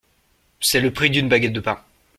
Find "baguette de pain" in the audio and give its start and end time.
1.29-1.79